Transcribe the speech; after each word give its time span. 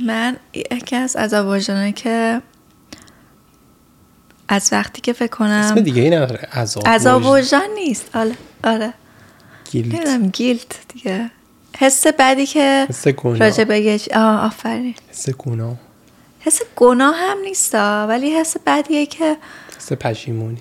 من 0.00 0.36
یکی 0.54 0.96
از 0.96 1.16
عذاب 1.16 1.46
وجدانه 1.46 1.92
که 1.92 2.42
از 4.48 4.68
وقتی 4.72 5.00
که 5.00 5.12
فکر 5.12 5.44
اسم 5.44 5.74
کنم 5.74 5.80
دیگه 5.84 6.02
ای 6.02 6.10
نداره. 6.10 6.48
عذاب 6.52 6.88
عذاب 6.88 7.26
وجدان. 7.26 7.62
نیست. 7.74 8.16
آره 8.16 8.36
آره. 8.64 8.94
گیلت 9.70 9.94
نمی‌دونم 9.94 10.28
گیلت 10.28 10.78
دیگه. 10.88 11.30
حس 11.78 12.06
بدی 12.06 12.46
که 12.46 12.86
حس 12.88 13.08
گناه. 13.08 13.38
راجع 13.38 13.96
چی- 13.96 14.10
آه 14.14 14.44
آفرین. 14.46 14.94
حس 15.10 15.30
گناه. 15.30 15.76
حس 16.40 16.60
گناه 16.76 17.14
هم 17.16 17.38
نیستا 17.38 18.06
ولی 18.08 18.30
حس 18.30 18.56
بدیه 18.66 19.06
که 19.06 19.36
حس 19.78 19.92
پشیمونی. 19.92 20.60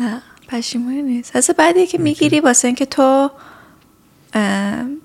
نه 0.00 0.22
پشیمونی 0.48 1.02
نیست. 1.02 1.36
حس 1.36 1.50
بدیه 1.50 1.86
که 1.86 1.98
می‌گیری 1.98 2.40
واسه 2.40 2.68
اینکه 2.68 2.86
تو 2.86 3.30
ام، 4.34 4.96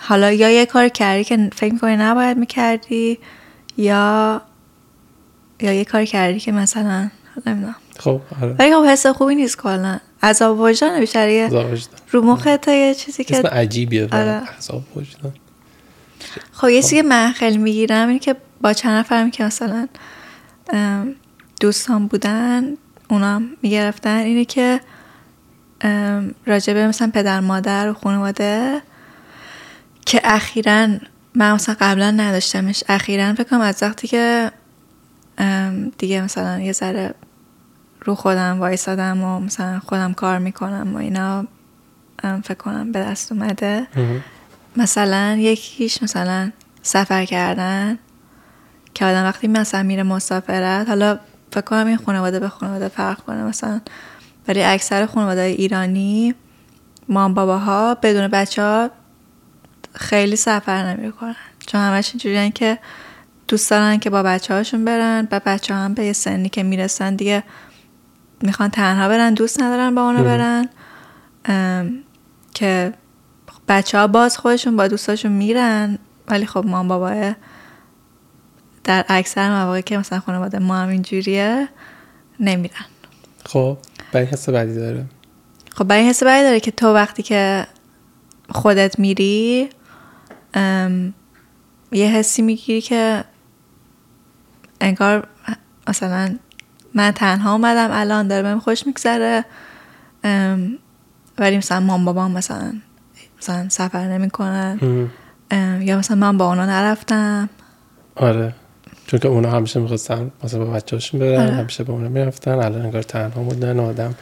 حالا 0.00 0.32
یا 0.32 0.50
یه 0.50 0.66
کار 0.66 0.88
کردی 0.88 1.24
که 1.24 1.50
فکر 1.56 1.72
می‌کنی 1.72 1.96
نباید 1.96 2.36
می‌کردی 2.36 3.18
یا 3.76 4.42
یا 5.60 5.72
یه 5.72 5.84
کار 5.84 6.04
کردی 6.04 6.40
که 6.40 6.52
مثلا 6.52 7.10
نمی‌دونم. 7.46 7.76
خب 7.98 8.20
آره. 8.42 8.56
ولی 8.58 8.74
خب 8.74 8.84
حس 8.84 9.06
خوبی 9.06 9.34
نیست 9.34 9.56
کلا. 9.56 9.98
عذاب 10.22 10.60
وجدان 10.60 11.00
بیشتر 11.00 11.48
رو 12.10 12.22
مخت 12.22 12.68
یه 12.68 12.94
چیزی 12.94 13.22
اسم 13.22 13.42
که 13.42 13.48
عجیبیه 13.48 14.08
آره. 14.12 14.42
عذاب 14.58 14.82
وجدان. 14.96 15.32
خب 16.52 16.68
یه 16.68 16.82
چیزی 16.82 16.96
که 16.96 17.02
من 17.02 17.32
خیلی 17.32 17.58
می‌گیرم 17.58 18.08
اینه 18.08 18.20
که 18.20 18.36
با 18.60 18.72
چند 18.72 18.92
نفرم 18.92 19.30
که 19.30 19.44
مثلا 19.44 19.88
دوستان 21.60 22.06
بودن 22.06 22.76
اونا 23.10 23.42
می‌گرفتن 23.62 24.16
اینه 24.16 24.44
که 24.44 24.80
راجبه 26.46 26.86
مثلا 26.86 27.10
پدر 27.14 27.40
مادر 27.40 27.90
و 27.90 27.94
خانواده 27.94 28.82
که 30.06 30.20
اخیرا 30.24 30.88
من 31.34 31.52
مثلا 31.52 31.76
قبلا 31.80 32.10
نداشتمش. 32.10 32.84
اخیرا 32.88 33.34
فکر 33.34 33.44
کنم 33.44 33.60
از 33.60 33.82
وقتی 33.82 34.08
که 34.08 34.52
دیگه 35.98 36.20
مثلا 36.20 36.60
یه 36.60 36.72
ذره 36.72 37.14
رو 38.04 38.14
خودم 38.14 38.60
وایسادم 38.60 39.24
و 39.24 39.40
مثلا 39.40 39.80
خودم 39.80 40.12
کار 40.12 40.38
می‌کنم 40.38 40.94
و 40.94 40.98
اینا 40.98 41.46
فکر 42.22 42.54
کنم 42.54 42.92
به 42.92 43.00
دست 43.00 43.32
اومده. 43.32 43.86
مثلا 44.76 45.36
یکیش 45.40 46.02
مثلا 46.02 46.52
سفر 46.82 47.24
کردن 47.24 47.98
که 48.94 49.04
آدم 49.04 49.24
وقتی 49.24 49.48
مثلا 49.48 49.82
میره 49.82 50.02
مسافرت 50.02 50.88
حالا 50.88 51.18
فکر 51.52 51.60
کنم 51.60 51.86
این 51.86 51.96
خانواده 51.96 52.40
به 52.40 52.48
خانواده 52.48 52.88
فرق 52.88 53.20
کنه 53.20 53.42
مثلا. 53.42 53.80
ولی 54.48 54.62
اکثر 54.62 55.06
خانواده 55.06 55.40
ایرانی 55.40 56.34
مام 57.08 57.34
باباها 57.34 57.94
بدون 57.94 58.28
بچه 58.28 58.62
ها 58.62 58.90
خیلی 59.96 60.36
سفر 60.36 60.94
نمی‌کنن. 60.94 61.36
چون 61.66 61.80
همش 61.80 62.10
اینجوریان 62.10 62.50
که 62.50 62.78
دوست 63.48 63.70
دارن 63.70 63.98
که 63.98 64.10
با 64.10 64.22
بچه 64.22 64.54
هاشون 64.54 64.84
برن 64.84 65.28
و 65.30 65.40
بچه 65.46 65.74
هم 65.74 65.94
به 65.94 66.04
یه 66.04 66.12
سنی 66.12 66.48
که 66.48 66.62
می‌رسن 66.62 67.16
دیگه 67.16 67.42
می‌خوان 68.42 68.70
تنها 68.70 69.08
برن 69.08 69.34
دوست 69.34 69.62
ندارن 69.62 69.94
با 69.94 70.02
اونا 70.02 70.18
مم. 70.18 70.24
برن. 70.24 70.68
که 72.54 72.92
بچه 73.68 73.98
ها 73.98 74.06
باز 74.06 74.38
خودشون 74.38 74.76
با 74.76 74.88
دوستاشون 74.88 75.32
میرن 75.32 75.98
ولی 76.28 76.46
خب 76.46 76.66
مام 76.66 76.88
باباه 76.88 77.36
در 78.84 79.04
اکثر 79.08 79.50
مواقع 79.50 79.80
که 79.80 79.98
مثلا 79.98 80.20
خانواده 80.20 80.58
ما 80.58 80.76
هم 80.76 80.88
اینجوریه 80.88 81.68
نمیرن. 82.40 82.84
خب 83.46 83.78
برای 84.12 84.26
حس 84.26 84.48
بدی 84.48 84.74
داره. 84.74 85.04
خب 85.74 85.84
برای 85.84 86.00
این 86.00 86.10
حس 86.10 86.22
بدی 86.22 86.42
داره 86.42 86.60
که 86.60 86.70
تو 86.70 86.94
وقتی 86.94 87.22
که 87.22 87.66
خودت 88.48 88.98
میری 88.98 89.68
یه 91.92 92.06
حسی 92.06 92.42
می‌گیری 92.42 92.80
که 92.80 93.24
انگار 94.80 95.28
مثلا 95.88 96.36
من 96.94 97.10
تنها 97.10 97.52
اومدم 97.52 97.88
الان 97.92 98.28
داره 98.28 98.42
بهم 98.42 98.60
خوش 98.60 98.86
میگذره. 98.86 99.44
ولی 101.38 101.56
مثلا 101.56 101.80
مام 101.80 102.04
بابام 102.04 102.30
مثلا 102.30 102.72
مثلا 103.38 103.68
سفر 103.68 104.08
نمی‌کنن. 104.08 105.08
یا 105.80 105.98
مثلا 105.98 106.16
من 106.16 106.38
با 106.38 106.48
اونا 106.48 106.66
نرفتم. 106.66 107.48
آره. 108.16 108.54
چون 109.06 109.20
که 109.20 109.28
اونا 109.28 109.50
همیشه 109.50 109.80
می‌خواستن 109.80 110.30
مثلا 110.44 110.64
با 110.64 110.70
بچه 110.70 110.96
هاشون 110.96 111.20
برن 111.20 111.40
آره. 111.40 111.52
همیشه 111.52 111.84
با 111.84 111.94
اونا 111.94 112.08
می‌رفتن. 112.08 112.50
الان 112.50 112.82
انگار 112.82 113.02
تنها 113.02 113.42
بودن 113.42 113.80
آدم 113.80 114.14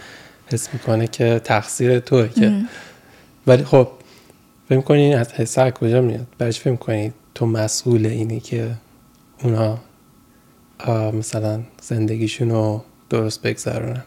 حس 0.47 0.69
می‌کنه 0.73 1.06
که 1.06 1.41
تقصیر 1.44 1.99
توه 1.99 2.28
که. 2.28 2.65
ولی 3.47 3.65
خب 3.65 3.89
فکر 4.69 4.80
کنی 4.80 5.14
از 5.14 5.32
حس 5.32 5.58
از 5.58 5.72
کجا 5.72 6.00
میاد؟ 6.00 6.26
برش 6.38 6.60
فکر 6.60 6.76
کنی 6.76 7.12
تو 7.34 7.47
مسئول 7.47 8.06
اینی 8.06 8.41
که 8.41 8.70
اونا 9.42 9.78
مثلا 11.12 11.60
زندگیشون 11.82 12.50
رو 12.50 12.84
درست 13.10 13.42
بگذرونن؟ 13.42 14.04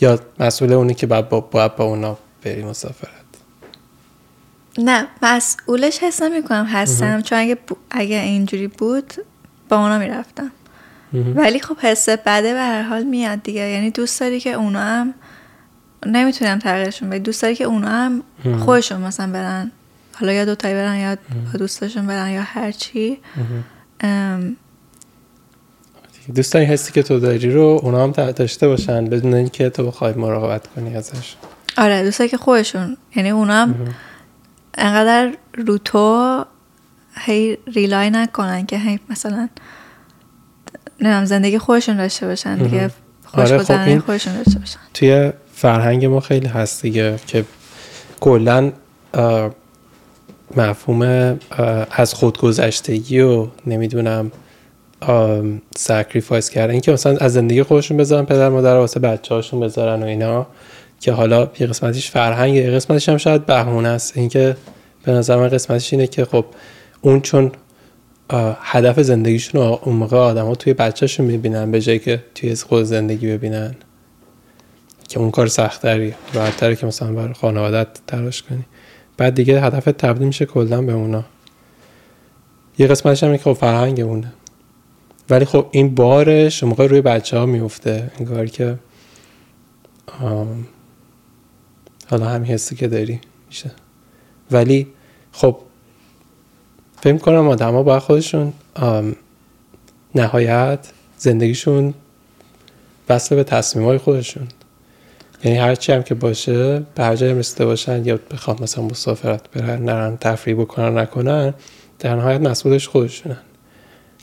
یا 0.00 0.20
مسئول 0.40 0.72
اونی 0.72 0.94
که 0.94 1.06
باید 1.06 1.28
با, 1.28 1.40
باید 1.40 1.76
با 1.76 1.84
اونا 1.84 2.18
بری 2.44 2.64
مسافرت؟ 2.64 3.10
نه 4.78 5.06
مسئولش 5.22 5.98
حس 5.98 6.22
نمی 6.22 6.42
کنم 6.42 6.64
هستم 6.64 7.20
چون 7.20 7.38
اگه, 7.38 7.54
بو- 7.54 7.76
اگه 7.90 8.16
اینجوری 8.20 8.66
بود 8.66 9.14
با 9.68 9.76
اونا 9.76 9.98
می‌رفتم. 9.98 10.50
ولی 11.34 11.60
خب 11.60 11.76
حس 11.78 12.08
بده 12.08 12.54
به 12.54 12.60
هر 12.60 12.82
حال 12.82 13.02
میاد 13.04 13.42
دیگه. 13.42 13.60
یعنی 13.60 13.90
دوست 13.90 14.20
داری 14.20 14.40
که 14.40 14.52
اونا 14.52 14.80
هم 14.80 15.14
نمی‌تونم 16.06 16.58
تغییرشون 16.58 17.10
بدی 17.10 17.18
دوست 17.18 17.42
داری 17.42 17.54
که 17.54 17.64
اونا 17.64 17.88
هم. 17.88 18.22
خودشون 18.64 19.00
مثلا 19.00 19.32
برن 19.32 19.70
حالا 20.20 20.32
یا 20.32 20.44
دوتایی 20.44 20.74
برن 20.74 20.96
یا 20.96 21.16
با 21.52 21.58
دوستاشون 21.58 22.06
برن 22.06 22.30
یا 22.30 22.42
هر 22.42 22.72
چی. 22.72 23.18
دوست 26.34 26.52
داری 26.52 26.64
حسی 26.66 26.92
که 26.92 27.02
تو 27.02 27.18
داری 27.20 27.50
رو 27.50 27.80
اونا 27.82 28.02
هم 28.02 28.10
داشته 28.10 28.68
باشن 28.68 29.04
بدون 29.04 29.34
اینکه 29.34 29.70
تو 29.70 29.86
بخوای 29.86 30.12
مراقبت 30.12 30.66
کنی 30.66 30.96
ازش. 30.96 31.36
آره 31.78 32.04
دوست 32.04 32.22
که 32.26 32.36
خودشون. 32.36 32.96
یعنی 33.16 33.30
اونا 33.30 33.54
هم. 33.54 33.74
انقدر 34.78 35.32
رو 35.54 35.78
تو 35.78 36.44
هی 37.20 37.58
ریلای 37.66 38.10
نکنن 38.10 38.66
که 38.66 38.78
هی 38.78 39.00
مثلا 39.10 39.48
نمیم 41.00 41.24
زندگی 41.24 41.58
خودشون 41.58 41.96
داشته 41.96 42.26
باشن 42.26 42.56
دیگه. 42.56 42.90
خوش 43.24 43.50
آره، 43.52 43.58
خب 43.58 43.80
این- 43.80 43.98
خودشون 43.98 44.36
داشته 44.36 44.58
باشن. 44.58 44.78
توی 44.94 45.32
فرهنگ 45.58 46.04
ما 46.04 46.20
خیلی 46.20 46.46
هست 46.46 46.82
دیگه 46.82 47.16
که 47.26 47.44
کلا 48.20 48.72
مفهوم 50.56 51.38
از 51.90 52.14
خودگذشتگی 52.14 53.20
و 53.20 53.46
نمی‌دونم 53.66 54.32
sacrifice 55.76 56.50
کردن. 56.50 56.72
این 56.72 56.80
که 56.80 56.92
مثلا 56.92 57.16
از 57.16 57.32
زندگی 57.32 57.62
خودشون 57.62 57.96
بذارن 57.96 58.24
پدر 58.24 58.48
مادر 58.48 58.76
واسه 58.76 59.00
بچه 59.00 59.34
هاشون 59.34 59.60
بذارن 59.60 60.02
و 60.02 60.06
اینا 60.06 60.46
که 61.00 61.12
حالا 61.12 61.50
یه 61.60 61.66
قسمتیش 61.66 62.10
فرهنگ 62.10 62.54
یه 62.54 62.70
قسمتش 62.70 63.08
هم 63.08 63.16
شاید 63.16 63.46
بهونه 63.46 63.88
است. 63.88 64.16
اینکه 64.16 64.56
به 65.02 65.12
نظر 65.12 65.36
من 65.36 65.48
قسمتش 65.48 65.92
اینه 65.92 66.06
که 66.06 66.24
خب 66.24 66.44
اون 67.00 67.20
چون 67.20 67.52
هدف 68.60 69.00
زندگیشون 69.00 69.60
اون 69.60 69.96
موقع 69.96 70.16
آدم 70.16 70.46
ها 70.46 70.54
توی 70.54 70.74
بچهشون 70.74 71.26
می‌بینن 71.26 71.70
به 71.70 71.80
جایی 71.80 71.98
که 71.98 72.24
توی 72.34 72.54
خود 72.54 72.84
زندگی 72.84 73.26
ببینن. 73.26 73.74
که 75.08 75.20
اون 75.20 75.30
کار 75.30 75.46
سختری 75.46 76.14
راحتتره 76.34 76.76
که 76.76 76.86
مثلا 76.86 77.12
برای 77.12 77.34
خانوادت 77.34 77.88
تلاش 78.06 78.42
کنی. 78.42 78.64
بعد 79.16 79.34
دیگه 79.34 79.60
هدف 79.60 79.84
تبدیل 79.84 80.26
میشه 80.26 80.46
کلا 80.46 80.82
به 80.82 80.92
اونا. 80.92 81.24
یه 82.78 82.86
قسمتش 82.86 83.24
هم 83.24 83.36
که 83.36 83.42
خب 83.42 83.52
فرهنگ 83.52 84.00
اونه. 84.00 84.32
ولی 85.30 85.44
خب 85.44 85.66
این 85.70 85.94
بارش 85.94 86.62
موقع 86.64 86.86
روی 86.86 87.00
بچه 87.00 87.38
ها 87.38 87.46
میفته 87.46 88.10
انگار 88.18 88.46
که 88.46 88.78
آم، 90.20 90.66
حالا 92.10 92.26
همین 92.26 92.52
حسی 92.52 92.76
که 92.76 92.88
داری 92.88 93.20
میشه. 93.48 93.70
ولی 94.50 94.86
خب 95.32 95.58
فکر 97.00 97.18
کنم 97.18 97.48
آدم 97.48 97.72
ها 97.72 97.82
باید 97.82 98.02
خودشون 98.02 98.52
آم، 98.74 99.16
نهایت 100.14 100.92
زندگیشون 101.18 101.94
وصل 103.08 103.36
به 103.36 103.44
تصمیم 103.44 103.86
های 103.86 103.98
خودشون. 103.98 104.48
یعنی 105.44 105.58
هرچی 105.58 105.92
هم 105.92 106.02
که 106.02 106.14
باشه 106.14 106.78
به 106.94 107.04
هر 107.04 107.16
جایی 107.16 107.34
رسیده 107.34 107.64
باشن 107.64 108.04
یا 108.04 108.18
بخوام 108.30 108.56
مثلا 108.62 108.84
مسافرت 108.84 109.50
برن 109.50 109.82
نرن 109.82 110.16
تفریح 110.16 110.56
بکنن 110.56 110.98
نکنن 110.98 111.54
در 111.98 112.16
نهایت 112.16 112.40
مسئولش 112.40 112.88
خودشونن. 112.88 113.38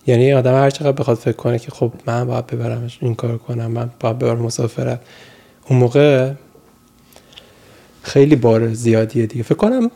یعنی 0.07 0.33
آدم 0.33 0.54
هر 0.54 0.69
چقدر 0.69 0.92
بخواد 0.92 1.18
فکر 1.18 1.36
کنه 1.36 1.60
که 1.60 1.71
خب 1.71 1.94
من 2.06 2.27
باید 2.27 2.48
ببرمش 2.48 2.98
این 3.01 3.15
کار 3.15 3.38
کنم 3.38 3.71
من 3.71 3.89
باید 4.00 4.19
ببرم 4.19 4.39
مسافرت 4.39 5.01
اون 5.69 5.80
موقع 5.80 6.31
خیلی 8.01 8.36
بار 8.36 8.74
زیادیه 8.74 9.25
دیگه. 9.25 9.44
فکر 9.44 9.56
کنم 9.56 9.92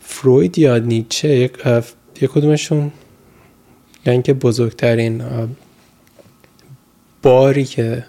فروید 0.00 0.58
یا 0.58 0.78
نیچه 0.78 1.28
یک, 1.28 1.52
یک 2.20 2.30
کدومشون 2.30 2.92
یعنی 4.06 4.22
که 4.22 4.32
بزرگترین 4.32 5.22
باری 7.22 7.64
که 7.64 8.04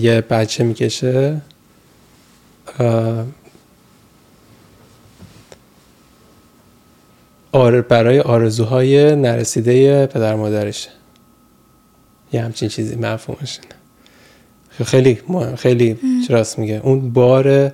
یه 0.00 0.20
بچه 0.20 0.64
می‌کشه. 0.64 1.40
آر 7.52 7.80
برای 7.80 8.20
آرزوهای 8.20 9.16
نرسیده 9.16 10.06
پدر 10.06 10.34
مادرش. 10.34 10.88
یه 12.32 12.42
همچین 12.42 12.68
چیزی 12.68 12.96
مفهومش 12.96 13.58
خیلی 14.84 15.20
مهم 15.28 15.56
خیلی 15.56 15.98
راست 16.28 16.58
میگه. 16.58 16.80
اون 16.84 17.10
بار 17.10 17.72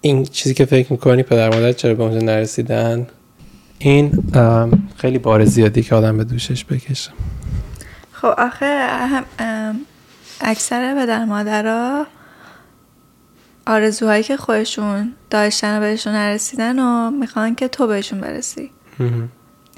این 0.00 0.24
چیزی 0.24 0.54
که 0.54 0.64
فکر 0.64 0.92
می‌کنی 0.92 1.22
پدر 1.22 1.54
مادر 1.54 1.72
چرا 1.72 1.94
به 1.94 2.02
اونجا 2.02 2.26
نرسیدن؟ 2.26 3.06
این 3.78 4.32
خیلی 4.96 5.18
بار 5.18 5.44
زیادی 5.44 5.82
که 5.82 5.94
آدم 5.94 6.16
به 6.16 6.24
دوشش 6.24 6.64
بکشه. 6.64 7.10
خب 8.12 8.34
آخه 8.38 8.66
هم 8.66 9.80
اکثر 10.40 10.94
پدر 10.94 11.24
مادرها 11.24 12.06
آرزوهایی 13.66 14.22
که 14.22 14.36
خودشون 14.36 15.12
داشتن 15.30 15.78
و 15.78 15.80
بهشون 15.80 16.12
نرسیدن 16.12 16.78
و 16.78 17.10
می‌خوان 17.10 17.54
که 17.54 17.68
تو 17.68 17.86
بهشون 17.86 18.20
برسی. 18.20 18.70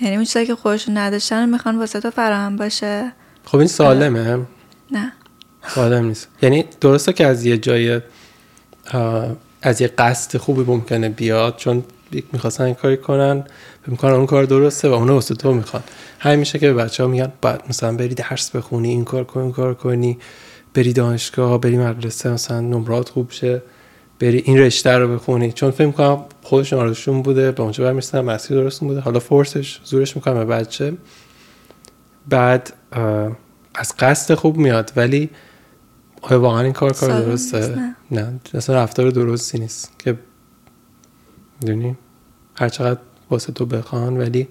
یعنی 0.00 0.17
اون 0.17 0.25
چیزایی 0.25 0.47
که 0.47 0.55
خودشون 0.55 0.97
نداشتن 0.99 1.49
می‌خوان 1.49 1.79
واسه 1.79 2.00
تو 2.00 2.11
فراهم 2.11 2.56
باشه. 2.56 3.12
خب 3.44 3.59
این 3.59 3.69
سالمه؟ 3.69 4.47
نه. 4.91 5.12
سالم 5.69 6.05
نیست. 6.05 6.29
یعنی 6.43 6.64
درسته 6.81 7.12
که 7.12 7.26
از 7.26 7.47
یه 7.47 7.59
جای 7.59 8.00
از 9.62 9.81
یه 9.81 9.88
قصد 9.88 10.37
خوبی 10.37 10.64
ممکنه 10.64 11.09
بیاد 11.09 11.56
چون 11.56 11.85
می‌خواستن 12.32 12.64
این 12.64 12.75
کاری 12.75 12.97
کنن 12.97 13.44
می‌کنن 13.87 14.12
اون 14.12 14.26
کار 14.26 14.44
درسته 14.44 14.88
و 14.88 14.93
اونو 14.93 15.14
واسه 15.14 15.35
تو 15.35 15.55
می‌خوان. 15.55 15.82
همین 16.19 16.38
میشه 16.38 16.59
که 16.59 16.73
به 16.73 16.85
بچه 16.85 17.03
ها 17.03 17.09
میگن 17.09 17.32
باید 17.43 17.61
مثلا 17.69 17.97
بری 17.97 18.14
درس 18.14 18.50
بخونی 18.50 18.88
این 18.88 19.05
کار 19.05 19.25
کنی 19.25 19.43
این 19.43 19.53
کار 19.53 19.75
کنی. 19.75 20.19
بری 20.75 20.93
دانشگاه 20.93 21.61
بری 21.61 21.79
مدرسه 21.79 22.31
مثلا 22.31 22.61
نمرات 22.61 23.09
خوب 23.09 23.31
شه 23.31 23.63
بری 24.21 24.39
این 24.39 24.59
رشته 24.59 24.99
رو 24.99 25.15
بخونی. 25.15 25.53
چون 25.53 25.71
فکر 25.71 25.87
می‌کنم 25.87 26.25
خودشون 26.43 26.79
آرزوشون 26.79 27.23
بوده 27.23 27.53
به 27.53 27.63
اونجا 27.63 27.85
برمیستن 27.85 28.21
مسیر 28.21 28.57
درست 28.57 28.81
بوده. 28.81 29.01
حالا 29.01 29.21
فورسش 29.21 29.81
زورش 29.85 30.17
می‌کنم 30.17 30.35
به 30.35 30.45
بچه. 30.45 30.93
بعد 32.29 32.73
از 33.75 33.95
قصد 33.99 34.35
خوب 34.35 34.57
میاد 34.57 34.93
ولی 34.97 35.31
آیا 36.23 36.41
واقعا 36.41 36.61
این 36.61 36.73
کار 36.73 36.93
کار 36.93 37.21
درسته؟ 37.21 37.69
نه. 37.69 37.97
نه. 38.11 38.41
اصلا 38.55 38.77
رفتار 38.77 39.11
درستی 39.11 39.59
نیست 39.59 39.93
که 39.99 40.19
دونی 41.67 41.97
هر 42.55 42.69
چقدر 42.69 43.01
واسه 43.31 43.53
تو 43.53 43.67
بخوان 43.67 44.17
ولی 44.17 44.49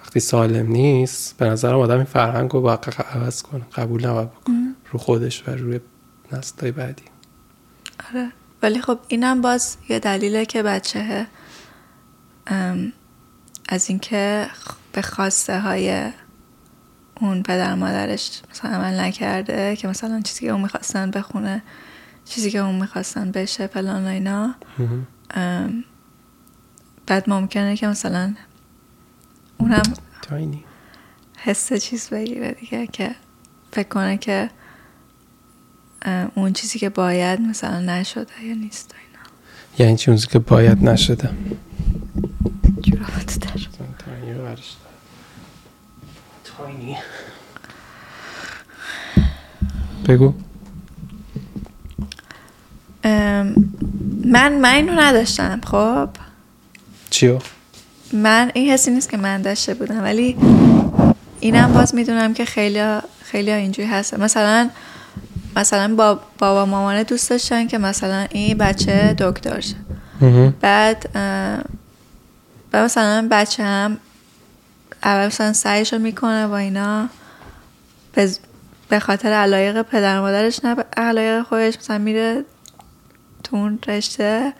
وقتی 0.00 0.20
سالم 0.20 0.66
نیست 0.66 1.36
به 1.36 1.46
نظرم 1.46 1.78
آدم 1.78 1.96
این 1.96 2.04
فرهنگ 2.04 2.50
رو 2.50 2.60
باید 2.60 2.78
عوض 3.14 3.42
کنه 3.42 3.62
قبول 3.74 4.06
نباید 4.06 4.30
بکنه 4.30 4.71
رو 4.92 4.98
خودش 4.98 5.48
و 5.48 5.50
روی 5.50 5.80
نسلای 6.32 6.72
بعدی. 6.72 7.02
آره. 8.10 8.32
ولی 8.62 8.80
خب 8.80 8.98
اینم 9.08 9.40
باز 9.40 9.76
یه 9.88 9.98
دلیله 9.98 10.46
که 10.46 10.62
بچه 10.62 11.26
از 13.68 13.88
اینکه 13.88 14.46
به 14.92 15.02
خواسته 15.02 15.60
های 15.60 16.10
اون 17.20 17.42
پدر 17.42 17.74
مادرش 17.74 18.42
مثلا 18.50 18.70
عمل 18.70 19.00
نکرده 19.00 19.76
که 19.76 19.88
مثلا 19.88 20.20
چیزی 20.20 20.40
که 20.40 20.52
اون 20.52 20.60
می‌خواستن 20.60 21.10
بخونه 21.10 21.62
چیزی 22.24 22.50
که 22.50 22.58
اون 22.58 22.74
می‌خواستن 22.74 23.30
بشه 23.30 23.66
فلان 23.66 24.06
اینا. 24.06 24.54
بعد 27.06 27.30
ممکنه 27.30 27.76
که 27.76 27.86
مثلا 27.86 28.34
اونم 29.58 29.82
حس 31.36 31.72
چیز 31.72 32.08
بگیره 32.08 32.52
دیگه 32.52 32.86
که 32.86 33.14
فکر 33.72 33.88
کنه 33.88 34.16
که 34.16 34.50
اون 36.34 36.52
چیزی 36.52 36.78
که 36.78 36.88
باید 36.88 37.40
مثلا 37.40 37.80
نشده 37.80 38.44
یا 38.44 38.54
نیست 38.54 38.94
اینا. 38.94 39.24
یعنی 39.78 39.96
چیزی 39.96 40.26
که 40.26 40.38
باید 40.38 40.84
نشده. 40.84 41.30
در. 43.40 43.76
بگو. 50.08 50.34
من 54.24 54.58
من 54.58 54.74
اینو 54.74 54.92
نداشتم 54.92 55.60
خب؟ 55.64 56.08
چیو؟ 57.10 57.38
من 58.12 58.50
این 58.54 58.72
حسی 58.72 58.90
نیست 58.90 59.10
که 59.10 59.16
من 59.16 59.42
داشته 59.42 59.74
بودم 59.74 60.02
ولی 60.02 60.36
اینم 61.40 61.72
باز 61.72 61.94
می‌دونم 61.94 62.34
که 62.34 62.44
خیلی 62.44 62.98
خیلی 63.22 63.50
اینجوری 63.50 63.88
هست 63.88 64.14
مثلا 64.14 64.70
مثلا 65.56 65.94
با 65.94 66.20
بابا 66.38 66.66
مامانه 66.66 67.04
دوست 67.04 67.30
داشتن 67.30 67.66
که 67.66 67.78
مثلا 67.78 68.26
این 68.30 68.58
بچه 68.58 69.14
دکتر 69.18 69.60
شه. 69.60 69.74
بعد 70.60 71.12
بعد 72.70 72.84
مثلا 72.84 73.28
بچه 73.30 73.62
هم 73.62 73.98
اول 75.02 75.26
مثلا 75.26 75.52
سعیش 75.52 75.92
رو 75.92 75.98
می‌کنه 75.98 76.46
با 76.46 76.56
اینا 76.56 77.08
به 78.88 78.98
خاطر 79.00 79.32
علایق 79.32 79.82
پدر 79.82 80.20
مادرش 80.20 80.64
نه 80.64 80.76
علایق 80.96 81.42
خودش 81.42 81.78
مثلا 81.78 81.98
میره 81.98 82.44
تو 83.44 83.56
اون 83.56 83.78
رشته 83.88 84.52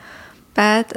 بعد 0.54 0.96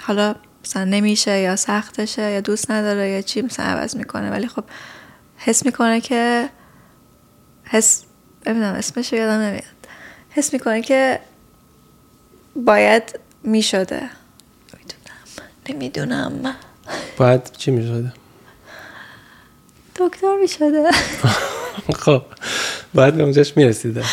حالا 0.00 0.34
مثلا 0.64 0.84
نمیشه 0.84 1.38
یا 1.38 1.56
سختشه 1.56 2.30
یا 2.30 2.40
دوست 2.40 2.70
نداره 2.70 3.10
یا 3.10 3.22
چی 3.22 3.42
مثلا 3.42 3.66
عوض 3.66 3.96
می‌کنه. 3.96 4.30
ولی 4.30 4.48
خب 4.48 4.64
حس 5.36 5.66
می‌کنه 5.66 6.00
که 6.00 6.48
حس 7.64 8.02
ببینم 8.44 8.74
اسمش 8.74 9.12
یادم 9.12 9.40
نمیاد. 9.40 9.64
حس 10.30 10.52
می‌کنه 10.52 10.82
که 10.82 11.20
باید 12.56 13.18
می‌شده. 13.42 14.02
نمی‌دونم. 15.68 16.32
نمی‌دونم. 16.32 16.54
باید 17.16 17.50
چی 17.56 17.70
می‌شده؟ 17.70 18.12
دکتر 19.96 20.36
می‌شده. 20.40 20.90
خب 22.04 22.22
باید 22.94 23.14
به 23.14 23.22
اونجاش 23.22 23.56
می‌رسیده. 23.56 24.04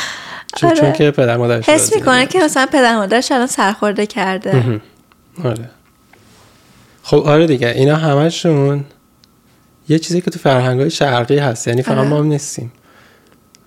چون, 0.56 0.70
آره. 0.70 0.80
چون 0.80 0.94
که 0.94 1.12
پدر 1.12 1.38
مادرش 1.38 1.70
حس 1.70 1.96
می‌کنه 1.96 2.26
که 2.26 2.40
مثلا 2.40 2.66
پدر 2.66 2.96
مادرش 2.96 3.32
الان 3.32 3.48
سرخورده 3.48 4.06
کرده. 4.06 4.82
آره. 5.44 5.70
خب 7.04 7.18
آره 7.18 7.48
دیگه. 7.48 7.68
اینا 7.68 7.96
همشون 7.96 8.86
یه 9.90 10.00
چیزی 10.00 10.22
که 10.22 10.32
تو 10.32 10.40
فرهنگ 10.40 10.80
های 10.80 10.90
شرقی 10.90 11.38
هست. 11.38 11.68
یعنی 11.68 11.82
فقط 11.82 11.98
آره. 11.98 12.08
ما 12.08 12.18
هم 12.18 12.26
نیستیم. 12.26 12.72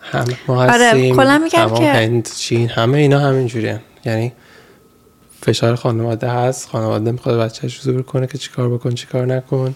هم 0.05 0.25
ما 0.49 0.62
آره، 0.62 0.73
هستیم 0.73 1.21
آره. 1.21 1.39
میگم 1.39 1.75
که 1.75 1.93
هند 1.93 2.29
چین 2.37 2.69
همه 2.69 2.99
اینا 2.99 3.19
همین 3.19 3.47
جوری 3.47 3.75
یعنی 4.05 4.33
فشار 5.43 5.75
خانواده 5.75 6.29
هست 6.29 6.69
خانواده 6.69 7.12
می‌خواد 7.12 7.38
بچهش 7.40 7.81
زور 7.81 8.02
کنه 8.02 8.26
که 8.26 8.38
چیکار 8.38 8.69
بکن 8.69 8.90
چیکار 8.90 9.26
نکن. 9.26 9.75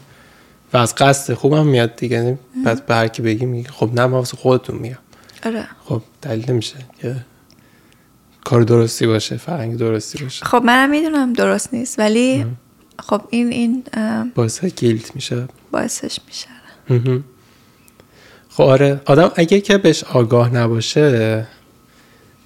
و 0.72 0.76
از 0.76 0.94
قصد 0.94 1.34
خوبم 1.34 1.66
میاد 1.66 1.96
دیگه 1.96 2.38
بعد 2.64 2.86
به 2.86 2.94
هر 2.94 3.08
کی 3.08 3.22
بگی 3.22 3.46
میگه 3.46 3.68
خب 3.68 3.90
نه 3.94 4.06
ما 4.06 4.18
واسه 4.18 4.36
خودتون 4.36 4.76
میگم. 4.76 4.98
آره. 5.46 5.64
خب 5.84 6.02
دلیل 6.22 6.50
نمیشه 6.50 6.76
که 7.00 7.16
کار 8.44 8.62
درستی 8.62 9.06
باشه 9.06 9.36
فرهنگ 9.36 9.76
درستی 9.76 10.24
باشه. 10.24 10.44
خب 10.44 10.62
منم 10.64 10.90
می‌دونم 10.90 11.32
درست 11.32 11.74
نیست 11.74 11.98
ولی 11.98 12.46
خب 12.98 13.20
این 13.30 13.52
این 13.52 13.84
باعث 14.34 14.64
گیلت 14.64 15.14
میشه. 15.14 15.48
باعثش 15.70 16.18
میشه. 16.26 16.48
خب 18.58 18.64
آره 18.64 19.00
آدم 19.04 19.32
اگه 19.36 19.60
که 19.60 19.78
بهش 19.78 20.04
آگاه 20.04 20.54
نباشه 20.54 21.46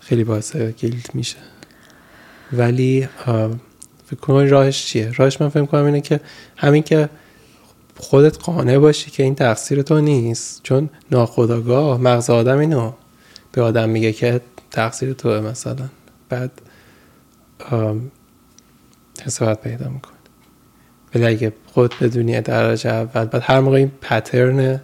خیلی 0.01 0.25
باعث 0.25 0.57
گیلت 0.57 1.15
میشه. 1.15 1.37
ولی 2.53 3.09
فکر 4.07 4.21
کنم 4.21 4.51
راهش 4.51 4.87
چیه؟ 4.87 5.13
راهش 5.17 5.41
من 5.41 5.49
فکر 5.49 5.67
کنم 5.67 5.85
اینه 5.85 6.01
که 6.01 6.21
همین 6.57 6.83
که 6.83 7.09
خودت 7.97 8.39
قانع 8.39 8.79
باشی 8.79 9.11
که 9.11 9.23
این 9.23 9.35
تقصیر 9.35 9.83
تو 9.83 10.01
نیست. 10.01 10.61
چون 10.63 10.91
ناخداگاه 11.11 12.01
مغز 12.01 12.31
آدم 12.31 12.59
اینو 12.59 12.93
به 13.53 13.63
آدم 13.63 13.89
میگه 13.89 14.13
که 14.13 14.41
تقصیر 14.71 15.13
توه 15.13 15.41
مثلا. 15.41 15.89
بعد 16.29 16.51
حسابت 19.25 19.61
پیدا 19.61 19.89
میکن 19.89 20.13
ولی 21.15 21.27
اگه 21.27 21.53
خود 21.67 21.95
بدونی 22.01 22.41
درجه 22.41 22.91
اول 22.91 23.25
بعد 23.25 23.43
هر 23.47 23.61
موقع 23.61 23.77
این 23.77 23.93
پترن 24.01 24.81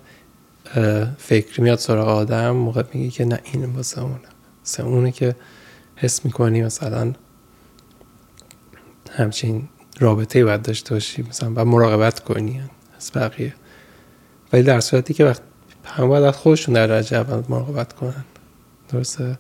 فکری 1.18 1.62
میاد 1.62 1.78
سراغ 1.78 2.08
آدم 2.08 2.50
موقع 2.50 2.82
میگه 2.94 3.10
که 3.10 3.24
نه 3.24 3.40
این 3.52 3.64
واسه 3.64 4.02
اونه. 4.02 4.18
واسه 4.60 4.84
اونه 4.84 5.12
که 5.12 5.36
حس 5.96 6.24
می‌کنی 6.24 6.62
مثلا 6.62 7.12
همچین 9.10 9.68
رابطه 10.00 10.44
باید 10.44 10.62
داشته 10.62 10.94
باشی 10.94 11.22
مثلا 11.22 11.50
باید 11.50 11.68
مراقبت 11.68 12.20
کنی 12.20 12.62
از 12.96 13.10
بقیه. 13.14 13.54
ولی 14.52 14.62
در 14.62 14.80
صورتی 14.80 15.14
که 15.14 15.24
وقت 15.24 15.42
هم 15.84 16.08
باید 16.08 16.24
از 16.24 16.36
خودشون 16.36 16.74
در 16.74 16.86
درجه 16.86 17.16
اول 17.16 17.42
مراقبت 17.48 17.92
کنن. 17.92 18.24
درسته؟ 18.88 19.38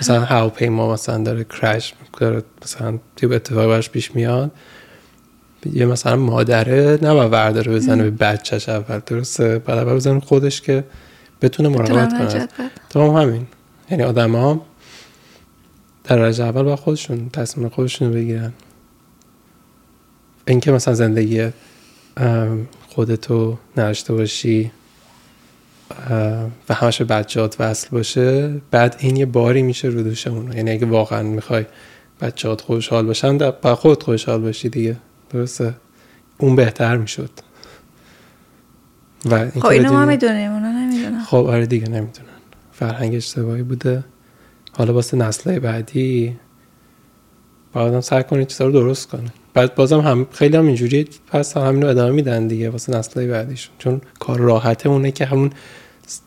مثلا 0.00 0.20
هواپیما 0.20 0.92
مثلا 0.92 1.22
داره 1.24 1.44
کرش 1.44 1.94
داره 2.20 2.42
مثلا 2.62 2.98
توی 3.16 3.34
اتفاق 3.34 3.66
برش 3.66 3.90
پیش 3.90 4.14
میاد. 4.14 4.50
یه 5.72 5.86
مثلا 5.86 6.16
مادره 6.16 6.98
نه 7.02 7.10
ورداره 7.10 7.72
بزنه 7.72 8.02
به 8.02 8.10
بچهش 8.10 8.68
اول 8.68 9.00
درسته؟ 9.06 9.58
بعد 9.58 9.78
اول 9.78 9.94
بزنه 9.94 10.20
خودش 10.20 10.60
که 10.60 10.84
بتونه 11.42 11.68
مراقبت 11.68 12.10
کنه. 12.18 12.48
تمام 12.90 13.16
همین. 13.16 13.46
یعنی 13.90 14.02
آدم 14.02 14.36
ها 14.36 14.66
در 16.04 16.16
درجه 16.16 16.44
اول 16.44 16.62
با 16.62 16.76
خودشون 16.76 17.30
تصمیم 17.30 17.68
خودشون 17.68 18.12
بگیرن. 18.12 18.52
اینکه 20.46 20.72
مثلا 20.72 20.94
زندگی 20.94 21.48
خودتو 22.88 23.58
نداشته 23.76 24.14
باشی 24.14 24.70
و 26.68 26.74
همش 26.74 27.02
به 27.02 27.04
بچهات 27.04 27.56
وصل 27.60 27.88
باشه 27.90 28.54
بعد 28.70 28.96
این 28.98 29.16
یه 29.16 29.26
باری 29.26 29.62
میشه 29.62 29.88
رو 29.88 30.02
دوشمون 30.02 30.52
یعنی 30.52 30.70
اگه 30.70 30.86
واقعا 30.86 31.22
می‌خوای 31.22 31.64
بچهات 32.20 32.60
خوشحال 32.60 33.06
باشن 33.06 33.38
با 33.38 33.74
خود 33.74 34.02
خوشحال 34.02 34.40
باشی 34.40 34.68
دیگه. 34.68 34.96
درسته. 35.30 35.74
اون 36.38 36.56
بهتر 36.56 36.96
می‌شد. 36.96 37.30
و 39.30 39.50
خب 39.50 39.66
اینو 39.66 39.92
ما 39.92 40.04
می‌دونیم 40.04 40.52
اونا 40.52 40.72
نمی‌دونن. 40.72 41.22
خب 41.24 41.36
آره 41.36 41.66
دیگه 41.66 41.88
نمی‌دونن. 41.88 42.28
فرهنگ 42.72 43.14
اشتباهی 43.14 43.62
بوده. 43.62 44.04
حالا 44.72 44.94
واسه 44.94 45.16
نسل 45.16 45.58
بعدی 45.58 46.36
باید 47.72 47.94
هم 47.94 48.00
سعی 48.00 48.22
کنه 48.22 48.44
چیزا 48.44 48.66
رو 48.66 48.72
درست 48.72 49.08
کنه. 49.08 49.32
بعد 49.54 49.74
بازم 49.74 50.00
هم 50.00 50.26
خیلی 50.32 50.56
هم 50.56 50.66
اینجوری 50.66 51.08
پس 51.26 51.56
هم 51.56 51.66
همینو 51.66 51.86
ادامه 51.86 52.12
میدن 52.12 52.46
دیگه 52.46 52.70
واسه 52.70 52.92
نسل 52.92 53.26
بعدیشون. 53.26 53.74
چون 53.78 54.00
کار 54.18 54.38
راحته 54.38 54.88
اونه 54.88 55.10
که 55.10 55.24
همون 55.24 55.50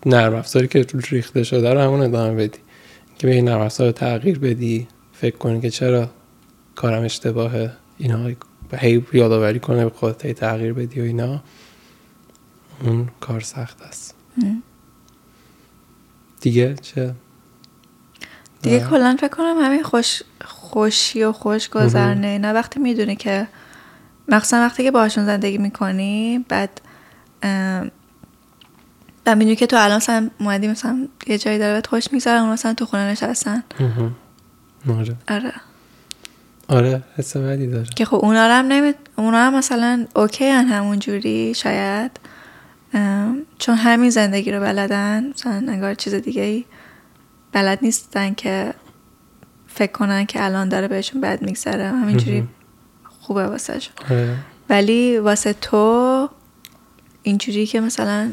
نرم 0.05 0.35
افزاری 0.35 0.67
که 0.67 0.85
ریخته 1.09 1.43
شده 1.43 1.73
رو 1.73 1.79
همون 1.79 2.01
ادامه 2.01 2.35
بدی. 2.35 2.59
که 3.17 3.27
به 3.27 3.33
این 3.33 3.45
نرم 3.45 3.61
افزار 3.61 3.87
رو 3.87 3.93
تغییر 3.93 4.39
بدی 4.39 4.87
فکر 5.13 5.37
کنی 5.37 5.61
که 5.61 5.69
چرا 5.69 6.09
کارم 6.75 7.03
اشتباهه 7.03 7.71
اینا 7.97 8.31
هی 8.77 9.05
یادآوری 9.13 9.59
کنه 9.59 9.83
به 9.83 9.89
خودت 9.89 10.31
تغییر 10.31 10.73
بدی 10.73 11.01
و 11.01 11.03
اینا 11.03 11.43
اون 12.83 13.09
کار 13.19 13.39
سخت 13.39 13.81
است. 13.81 14.15
دیگه 16.41 16.75
چه؟ 16.75 17.13
دیگه 18.61 18.87
کلا 18.89 19.17
فکر 19.19 19.27
کنم 19.27 19.55
همین 19.61 19.83
خوش 19.83 20.21
خوشی 20.45 21.23
و 21.23 21.31
خوش 21.31 21.69
گذرنه. 21.69 22.27
اینا 22.27 22.53
وقتی 22.53 22.79
می‌دونی 22.79 23.15
که 23.15 23.47
مخصوصا 24.27 24.57
وقتی 24.57 24.83
که 24.83 24.91
باشون 24.91 25.25
زندگی 25.25 25.57
می‌کنی 25.57 26.45
بعد 26.49 26.81
و 29.25 29.35
می‌دونی 29.35 29.55
که 29.55 29.67
تو 29.67 29.77
الان 29.79 29.97
مثلا 29.97 30.29
اومدی 30.39 30.67
مثلا 30.67 31.07
یه 31.27 31.37
جایی 31.37 31.59
داره 31.59 31.73
بهت 31.73 31.87
خوش 31.87 32.11
میگذره 32.11 32.41
اون 32.41 32.49
مثلا 32.49 32.73
تو 32.73 32.85
خونه 32.85 33.11
نشستن. 33.11 33.63
آره. 34.89 35.15
آره. 35.27 35.53
آره 36.71 37.03
حس 37.17 37.37
بدی 37.37 37.67
داره. 37.67 37.85
که 37.95 38.05
خب 38.05 38.15
اونا 38.15 38.47
هم 38.47 38.65
نمی... 38.65 38.93
اونا 39.15 39.37
هم 39.37 39.55
مثلا 39.55 40.05
اوکی 40.15 40.49
هن 40.49 40.65
همون 40.65 40.99
جوری 40.99 41.53
شاید 41.53 42.11
چون 43.57 43.75
همین 43.75 44.09
زندگی 44.09 44.51
رو 44.51 44.59
بلدن 44.59 45.29
مثلا 45.29 45.65
انگار 45.67 45.93
چیز 45.93 46.13
دیگه 46.13 46.41
ای 46.41 46.65
بلد 47.51 47.79
نیستن 47.81 48.33
که 48.33 48.73
فکر 49.67 49.91
کنن 49.91 50.25
که 50.25 50.45
الان 50.45 50.69
داره 50.69 50.87
بهشون 50.87 51.21
بد 51.21 51.41
میگذره. 51.41 51.87
همینجوری 51.87 52.47
خوبه 53.21 53.47
واسه 53.47 53.79
آره. 54.09 54.35
ولی 54.69 55.17
واسه 55.17 55.53
تو 55.53 56.29
اینجوری 57.23 57.65
که 57.65 57.81
مثلا 57.81 58.31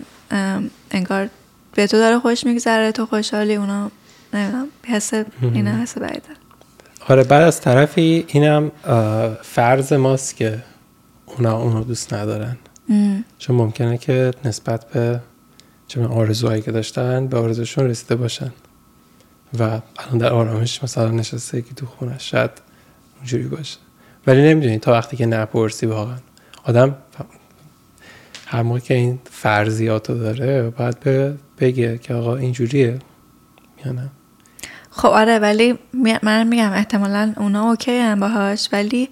انگار 0.91 1.29
به 1.75 1.87
تو 1.87 1.97
داره 1.97 2.19
خوش 2.19 2.47
میگذره 2.47 2.93
تو 2.93 3.07
خوشحالی 3.07 3.55
اونا 3.55 3.91
نمی‌دونم 4.35 4.67
حس 4.87 5.15
اینه 5.43 5.71
حس 5.71 5.99
بعیده 5.99 6.48
آره 7.09 7.25
بعد 7.25 7.43
از 7.43 7.61
طرفی 7.61 8.25
اینم 8.29 8.71
فرض 9.43 9.93
ماست 9.93 10.37
که 10.37 10.63
اونا 11.27 11.59
اونو 11.59 11.85
دوست 11.85 12.15
ندارن. 12.15 12.57
چون 13.39 13.57
ممکنه 13.57 13.99
که 13.99 14.31
نسبت 14.45 14.91
به 14.91 15.21
چون 15.89 16.05
آرزوهایی 16.05 16.63
که 16.63 16.73
داشتن 16.73 17.27
به 17.27 17.39
آرزوشون 17.39 17.85
رسیده 17.85 18.17
باشن. 18.17 18.53
و 19.59 19.63
الان 19.99 20.19
در 20.19 20.33
آرامش 20.33 20.85
مثلا 20.85 21.11
نشسته 21.11 21.63
که 21.63 21.75
تو 21.75 21.87
خونه 21.87 22.19
شاید 22.19 22.51
اونجوری 23.17 23.49
باشه. 23.49 23.79
ولی 24.27 24.43
نمی‌دونی 24.43 24.79
تا 24.79 24.93
وقتی 24.93 25.17
که 25.17 25.27
نپرسی 25.27 25.87
واقعا. 25.87 26.17
آدم 26.65 26.97
هر 28.47 28.63
موقع 28.63 28.79
که 28.79 28.95
این 28.95 29.19
فرضیات 29.31 30.11
رو 30.11 30.19
داره 30.19 30.71
باید 30.71 30.97
بگه 31.59 31.99
که 31.99 32.15
آقا 32.15 32.37
اینجوریه. 32.37 32.99
یا 33.85 33.93
نه؟ 33.93 34.11
خب 34.99 35.09
آره 35.09 35.39
ولی 35.39 35.79
من 36.23 36.47
میگم 36.47 36.73
احتمالا 36.73 37.33
اونا 37.37 37.71
اوکی 37.71 37.99
هم 37.99 38.21
باهاش 38.21 38.69
ولی 38.73 39.09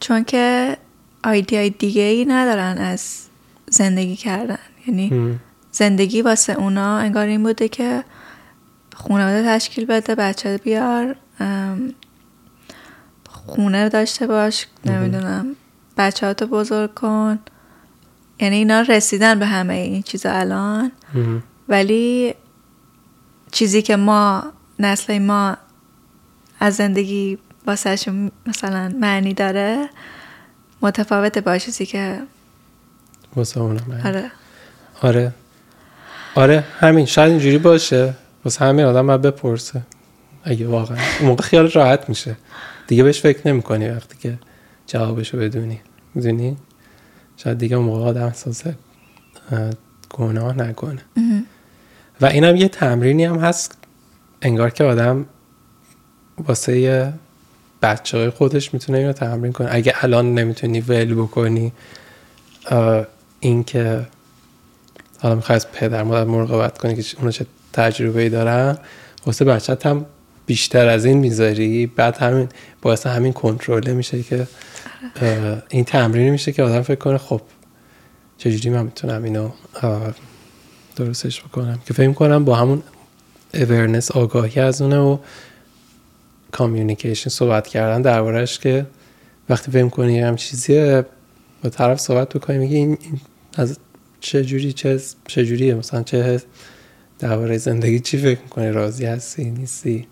چون 0.00 0.24
که 0.24 0.76
آیدیای 1.24 1.70
دیگه 1.70 2.02
ای 2.02 2.24
ندارن 2.24 2.78
از 2.78 3.26
زندگی 3.70 4.16
کردن. 4.16 4.58
یعنی 4.86 5.38
زندگی 5.72 6.22
واسه 6.22 6.52
اونا 6.52 6.98
انگار 6.98 7.26
این 7.26 7.42
بوده 7.42 7.68
که 7.68 8.04
خانواده 8.94 9.42
تشکیل 9.46 9.84
بده 9.84 10.14
بچه 10.14 10.58
بیار 10.58 11.16
خونه 13.28 13.88
داشته 13.88 14.26
باش 14.26 14.66
نمی‌دونم 14.84 15.46
بچه 15.96 16.34
تو 16.34 16.46
بزرگ 16.46 16.94
کن. 16.94 17.38
یعنی 18.40 18.56
اینا 18.56 18.80
رسیدن 18.80 19.38
به 19.38 19.46
همه 19.46 19.74
این 19.74 20.02
چیزا 20.02 20.30
الان. 20.30 20.92
ولی 21.68 22.34
چیزی 23.52 23.82
که 23.82 23.96
ما 23.96 24.44
نسل 24.78 25.18
ما 25.18 25.56
از 26.60 26.76
زندگی 26.76 27.38
واسه 27.66 27.96
مثلا 28.46 28.92
معنی 29.00 29.34
داره 29.34 29.88
متفاوته 30.82 31.40
با 31.40 31.58
چیزی 31.58 31.86
که 31.86 32.22
واسه 33.36 33.60
آره. 33.60 34.30
آره. 35.02 35.32
آره 36.34 36.64
همین. 36.80 37.06
شاید 37.06 37.30
اینجوری 37.30 37.58
باشه. 37.58 38.14
واسه 38.44 38.64
همین 38.64 38.84
آدم 38.84 39.06
باید 39.06 39.22
بپرسه. 39.22 39.82
اگه 40.44 40.66
واقعا. 40.68 40.98
اون 41.20 41.28
موقع 41.28 41.42
خیال 41.42 41.70
راحت 41.70 42.08
میشه. 42.08 42.36
دیگه 42.86 43.02
بهش 43.02 43.20
فکر 43.20 43.48
نمی 43.48 43.62
کنی 43.62 43.88
وقتی 43.88 44.16
که 44.18 44.38
جوابشو 44.86 45.38
بدونی. 45.38 45.80
می‌دونی؟ 46.14 46.56
شاید 47.36 47.58
دیگه 47.58 47.76
اون 47.76 47.86
موقع 47.86 48.04
آدم 48.04 48.24
احساس 48.24 48.62
گناه 50.10 50.58
نکنه. 50.58 51.02
و 52.20 52.26
اینم 52.26 52.56
یه 52.56 52.68
تمرینی 52.68 53.24
هم 53.24 53.38
هست 53.38 53.78
انگار 54.46 54.70
که 54.70 54.84
آدم 54.84 55.26
واسه 56.38 57.12
بچه 57.82 58.18
های 58.18 58.30
خودش 58.30 58.74
می‌تونه 58.74 58.98
اینو 58.98 59.12
تمرین 59.12 59.52
کنه. 59.52 59.68
اگه 59.70 59.94
الان 60.00 60.34
نمی‌تونی 60.34 60.80
ول 60.80 61.14
بکنی 61.14 61.72
این 63.40 63.64
که 63.64 64.06
حالا 65.18 65.34
می‌خوای 65.34 65.56
از 65.56 65.72
پدر 65.72 66.02
مادر 66.02 66.24
مراقبت 66.24 66.78
کنی 66.78 67.02
که 67.02 67.16
اونا 67.18 67.30
چه 67.30 67.46
تجربه 67.72 68.22
ای 68.22 68.28
دارن 68.28 68.78
واسه 69.26 69.44
بچت 69.44 69.86
هم 69.86 70.06
بیشتر 70.46 70.88
از 70.88 71.04
این 71.04 71.18
می‌ذاری. 71.18 71.86
بعد 71.86 72.16
همین 72.16 72.48
باعث 72.82 73.06
همین 73.06 73.32
کنترله 73.32 73.92
میشه 73.92 74.22
که 74.22 74.46
این 75.68 75.84
تمرینی 75.84 76.30
میشه 76.30 76.52
که 76.52 76.62
آدم 76.62 76.82
فکر 76.82 76.98
کنه 76.98 77.18
خب 77.18 77.40
چجوری 78.38 78.70
من 78.70 78.82
می‌تونم 78.82 79.24
اینو 79.24 79.50
درستش 80.96 81.42
بکنم. 81.42 81.78
که 81.86 81.94
فکر 81.94 82.12
کنم 82.12 82.44
با 82.44 82.54
همون 82.54 82.82
اورنس 83.54 84.10
آگاهی 84.10 84.60
از 84.60 84.82
اونه 84.82 84.98
و 84.98 85.18
کامیونیکیشن 86.52 87.30
صحبت 87.30 87.66
کردن 87.66 88.02
دربارهش 88.02 88.58
که 88.58 88.86
وقتی 89.48 89.70
فکر 89.70 89.88
کنی 89.88 90.20
هم 90.20 90.36
چیزیه 90.36 91.06
با 91.64 91.70
طرف 91.70 92.00
صحبت 92.00 92.28
بکنی 92.28 92.58
میگه 92.58 92.76
این 92.76 92.98
از 93.56 93.78
چه 94.20 94.44
جوری 94.44 94.72
چه 94.72 95.00
چه 95.28 95.74
مثلا 95.74 96.02
چه 96.02 96.42
درباره 97.18 97.58
زندگی 97.58 98.00
چی 98.00 98.18
فکر 98.18 98.40
می‌کنی؟ 98.42 98.70
راضی 98.70 99.04
هستی؟ 99.04 99.50
نیستی؟ 99.50 100.06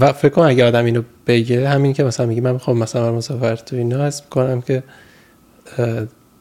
و 0.00 0.12
فکر 0.12 0.28
کنم 0.28 0.46
اگه 0.46 0.64
آدم 0.64 0.84
اینو 0.84 1.02
بگه 1.26 1.68
همین 1.68 1.92
که 1.92 2.04
مثلا 2.04 2.26
میگه 2.26 2.40
من 2.40 2.52
می‌خوام 2.52 2.78
مثلا 2.78 3.12
مسافر 3.12 3.56
تو 3.56 3.76
اینا 3.76 3.98
هست 3.98 4.22
می‌کنم 4.22 4.60
که 4.60 4.82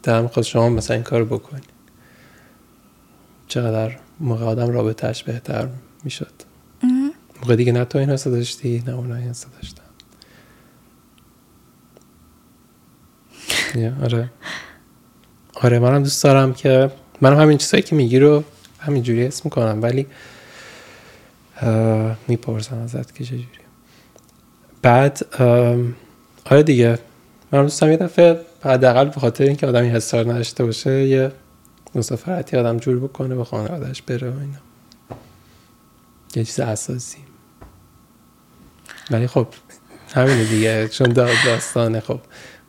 در 0.04 0.28
خود 0.28 0.44
شما 0.44 0.70
مثلا 0.70 0.96
این 0.96 1.04
کار 1.04 1.26
بکنی. 1.26 1.62
چقدر 3.48 3.98
موقع 4.20 4.46
آدم 4.46 4.70
رابطهش 4.70 5.24
بهتر 5.24 5.68
می‌شد. 6.04 6.32
موقع 7.42 7.56
دیگه 7.56 7.72
نه 7.72 7.86
تو 7.86 7.98
این 7.98 8.10
حسا 8.10 8.30
داشتی 8.30 8.84
نه 8.88 8.94
اونا 8.94 9.16
این 9.16 9.30
حسا 9.30 9.48
داشتن. 9.62 9.84
آره. 14.04 14.30
آره 15.56 15.80
منم 15.80 16.04
دوست 16.04 16.24
دارم 16.24 16.54
که 16.54 16.92
منم 17.22 17.40
همین 17.40 17.58
چیزایی 17.58 17.84
که 17.84 17.96
میگی 17.96 18.20
رو 18.20 18.44
همینجوری 18.80 19.26
اسم 19.26 19.42
می‌کنم 19.44 19.80
ولی 19.82 20.08
می‌پرسم 22.28 22.78
ازت 22.78 23.16
که 23.16 23.24
چجوری. 23.24 23.48
بعد 24.82 25.36
آره 26.46 26.64
دیگه. 26.64 27.00
من 27.52 27.62
دوستم 27.62 27.92
یه 27.92 27.98
دفعه 27.98 28.40
حداقل 28.62 29.06
به 29.06 29.20
خاطر 29.20 29.44
اینکه 29.44 29.68
آدم 29.68 29.82
این 29.82 29.92
حسار 29.92 30.34
نداشته 30.34 30.66
باشه 30.66 31.08
یه 31.08 31.32
مسافرتی 31.96 32.58
آدم 32.58 32.77
جور 32.77 33.00
بکنه 33.00 33.36
به 33.36 33.44
خانوادهش 33.44 34.01
بره 34.01 34.29
و 34.29 34.39
اینا. 34.39 34.60
یه 36.36 36.44
چیز 36.44 36.60
اساسی. 36.60 37.17
ولی 39.12 39.27
خب 39.27 39.48
همینه 40.15 40.44
دیگه. 40.44 40.88
چون 40.88 41.13
داستانه 41.46 42.00
خب. 42.00 42.20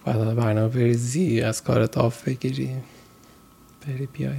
بعد 0.05 0.37
برنامه 0.37 0.69
بریزی 0.69 1.41
از 1.41 1.63
کارت 1.63 1.99
آف 1.99 2.23
بگیری. 2.29 2.71
بری 3.87 4.09
بیای. 4.13 4.33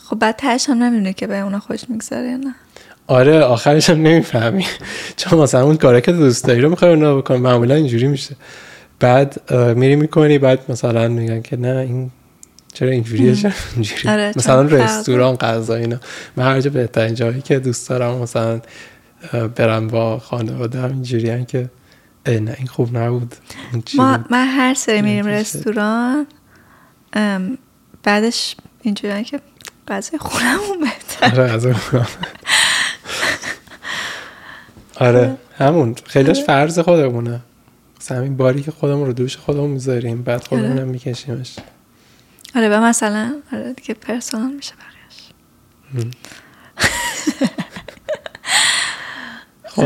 خب 0.00 0.18
بعد 0.18 0.36
تهش 0.36 0.68
هم 0.68 0.82
نمی‌دونه 0.82 1.12
که 1.12 1.26
به 1.26 1.38
اونا 1.38 1.58
خوش 1.60 1.90
می‌گذاره 1.90 2.28
نه. 2.28 2.54
آره 3.06 3.40
آخرش 3.40 3.90
هم 3.90 3.96
نمی‌فهمی. 3.96 4.66
چون 5.16 5.38
مثلا 5.38 5.64
اون 5.64 5.76
کاره 5.76 6.00
که 6.00 6.12
دوست 6.12 6.44
داری 6.44 6.60
رو 6.60 6.70
می‌خوای 6.70 6.90
اونا 6.90 7.16
بکن 7.16 7.36
معمولا 7.36 7.74
اینجوری 7.74 8.06
میشه. 8.06 8.36
بعد 9.00 9.52
میری 9.52 9.96
می‌کنی 9.96 10.38
بعد 10.38 10.70
مثلا 10.70 11.08
میگن 11.08 11.42
که 11.42 11.56
نه 11.56 11.76
این 11.76 12.10
چرا 12.72 12.88
اینجوریه؟ 12.88 13.34
چرا 13.34 13.52
اینجوری 13.74 14.08
آره، 14.08 14.32
مثلا 14.36 14.62
رستوران 14.62 15.36
غذا 15.36 15.74
اینا. 15.74 16.00
من 16.36 16.44
هر 16.44 16.60
جا 16.60 16.70
بهترین 16.70 17.14
جایی 17.14 17.40
که 17.40 17.58
دوست 17.58 17.88
دارم 17.88 18.18
مثلا 18.18 18.60
برم 19.56 19.88
با 19.88 20.18
خانواده 20.18 20.80
هم 20.80 20.90
اینجوری 20.90 21.44
که 21.44 21.70
اه، 22.26 22.38
نه 22.38 22.54
این 22.58 22.66
خوب 22.66 22.96
نبود. 22.96 23.34
ما؟ 23.94 24.18
من 24.30 24.46
هر 24.46 24.74
سری 24.74 25.02
میریم. 25.02 25.26
رستوران 25.26 26.26
بعدش 28.02 28.56
اینجوری 28.82 29.24
که 29.24 29.40
غذای 29.88 30.18
خونمون 30.18 30.80
بهتر. 30.80 31.40
آره 31.40 31.64
اون 31.64 32.06
آره 34.96 35.36
همون. 35.58 35.94
خیلیش 36.04 36.40
فرض 36.40 36.78
خودمونه. 36.78 37.40
مثلا 38.06 38.18
همین 38.18 38.36
باری 38.36 38.62
که 38.62 38.70
خودمون 38.70 39.06
رو 39.06 39.12
دوش 39.12 39.36
خودمون 39.36 39.70
می‌ذاریم 39.70 40.22
بعد 40.22 40.44
خودمون 40.44 40.70
آره. 40.70 40.80
هم 40.80 40.88
میکشیمش. 40.88 41.56
آره 42.54 42.68
و 42.68 42.80
مثلا 42.80 43.34
آره 43.52 43.72
دیگه 43.72 43.94
پرسونال 43.94 44.52
میشه 44.52 44.74
بقیهش 44.74 45.30
خب. 49.74 49.82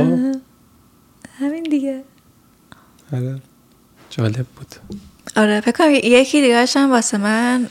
همین 1.38 1.62
دیگه. 1.62 2.04
آره. 3.12 3.40
جالب 4.10 4.46
بود. 4.46 4.74
آره 5.36 5.60
فکر 5.60 5.72
کنم 5.72 5.90
یکی 5.90 6.40
دیگه 6.40 6.66
هم 6.76 6.90
واسه 6.90 7.18
من 7.18 7.66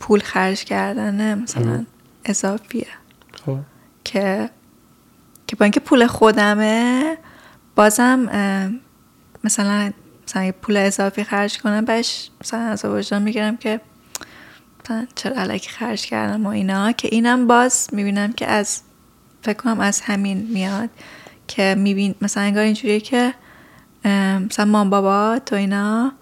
پول 0.00 0.20
خرج 0.20 0.64
کردنه 0.64 1.34
مثلا 1.34 1.86
اضافیه. 2.24 2.86
خب. 3.46 3.58
که 4.04 4.50
که 5.46 5.56
با 5.56 5.64
اینکه 5.64 5.80
پول 5.80 6.06
خودمه 6.06 7.16
بازم 7.74 8.28
مثلا 9.46 9.92
مثلا 10.28 10.52
پول 10.62 10.76
اضافی 10.76 11.24
خرج 11.24 11.58
کنم 11.58 11.84
بهش 11.84 12.30
مثلا 12.40 12.60
از 12.60 12.84
وجدان 12.84 13.22
می‌گیرم 13.22 13.56
که 13.56 13.80
مثلا 14.84 15.06
چرا 15.14 15.36
علکی 15.36 15.68
خرج 15.68 16.06
کردم 16.06 16.46
و 16.46 16.48
اینا 16.48 16.92
که 16.92 17.08
اینم 17.12 17.46
باز 17.46 17.88
می‌بینم 17.92 18.32
که 18.32 18.46
از 18.46 18.80
فکر 19.42 19.56
کنم 19.56 19.80
از 19.80 20.00
همین 20.00 20.46
میاد 20.52 20.90
که 21.48 21.74
میبین 21.78 22.14
مثلا 22.22 22.42
انگار 22.42 22.62
اینجوریه 22.62 23.00
که 23.00 23.34
مثلا 24.46 24.64
مام 24.64 24.90
بابا 24.90 25.38
تو 25.46 25.56
اینا 25.56 26.12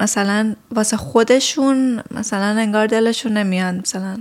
مثلا 0.00 0.54
واسه 0.70 0.96
خودشون 0.96 2.02
مثلا 2.10 2.46
انگار 2.46 2.86
دلشون 2.86 3.32
نمیاد 3.32 3.74
مثلا 3.74 4.18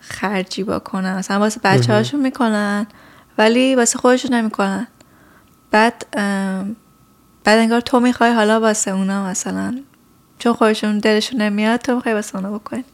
خرجی 0.00 0.64
بکنن 0.64 1.16
مثلا 1.16 1.38
واسه 1.38 1.60
بچه 1.64 1.92
هاشون 1.92 2.20
می‌کنن 2.20 2.86
ولی 3.38 3.74
واسه 3.74 3.98
خودشون 3.98 4.34
نمی‌کنن. 4.34 4.86
بعد 5.74 6.06
بعد 7.44 7.58
انگار 7.58 7.80
تو 7.80 8.00
می‌خوای 8.00 8.32
حالا 8.32 8.60
واسه 8.60 8.90
اونا 8.90 9.26
مثلا 9.26 9.80
چون 10.38 10.52
خودشون 10.52 10.98
دلشون 10.98 11.42
نمیاد 11.42 11.80
تو 11.80 11.94
می‌خوای 11.94 12.14
واسه 12.14 12.36
اونا 12.36 12.58
بکنی. 12.58 12.84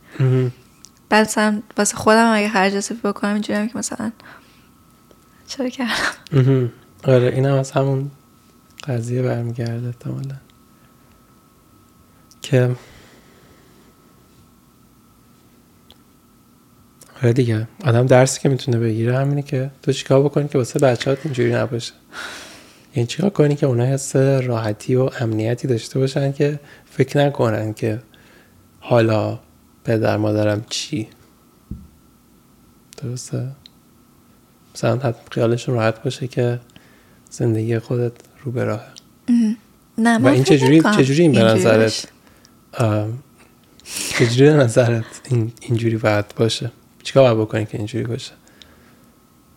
بعد 1.09 1.27
مثلا 1.27 1.63
واسه 1.77 1.97
خودم 1.97 2.33
اگه 2.35 2.49
خرج 2.49 2.75
اضافی 2.75 3.01
بکنم 3.05 3.33
اینجوری 3.33 3.69
که 3.69 3.79
مثلا 3.79 4.13
چرا 5.47 5.69
کردم. 5.69 6.71
آره 7.05 7.33
این 7.35 7.47
هم 7.47 7.55
از 7.55 7.71
همون 7.71 8.11
قضیه 8.85 9.23
برمیگرده 9.23 9.87
احتمالا 9.87 10.35
که 12.43 12.77
آره 17.23 17.33
دیگه 17.33 17.69
آدم 17.85 18.07
درسی 18.07 18.41
که 18.41 18.49
می‌تونه 18.49 18.79
بگیره 18.79 19.19
همینه 19.19 19.43
که 19.43 19.71
تو 19.83 19.93
چیکار 19.93 20.23
بکنی 20.23 20.49
که 20.49 20.59
واسه 20.59 20.79
بچه‌هات 20.79 21.19
اینجوری 21.25 21.55
نباشه 21.55 21.93
یعنی 22.95 23.07
چیکار 23.07 23.31
کنی 23.31 23.57
که 23.57 23.67
اونا 23.67 23.85
حس 23.85 24.17
راحتی 24.17 24.95
و 24.95 25.11
امنیتی 25.21 25.69
داشته 25.69 25.99
باشن 25.99 26.33
که 26.33 26.61
فکر 26.85 27.27
نکنن 27.27 27.73
که 27.73 28.03
حالا 28.81 29.39
پدر 29.85 30.17
مادرم 30.17 30.65
چی؟ 30.69 31.09
درسته؟ 33.03 33.49
مثلا 34.75 34.97
حتی 34.97 35.21
خیالشون 35.31 35.75
راحت 35.75 36.03
باشه 36.03 36.29
که 36.29 36.61
زندگی 37.31 37.79
خودت 37.79 38.13
رو 38.45 38.53
به 38.53 38.65
راهه. 38.65 38.93
نه 39.99 40.19
و 40.19 40.27
این 40.27 40.45
چجوری 40.45 40.81
چجوری 40.81 41.23
این 41.23 41.33
به 41.33 41.43
نظرت؟ 41.43 42.09
چجوری 44.19 44.51
به 44.51 44.57
نظرت 44.57 45.05
این 45.31 45.53
اینجوری 45.61 45.97
باید 45.97 46.25
باشه؟ 46.37 46.73
چیکار 47.03 47.35
باید 47.35 47.49
بکنی 47.49 47.67
که 47.67 47.79
اینجوری 47.79 48.05
باشه؟ 48.05 48.33